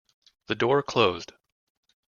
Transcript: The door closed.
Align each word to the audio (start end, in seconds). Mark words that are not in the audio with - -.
The 0.47 0.55
door 0.55 0.81
closed. 0.81 1.33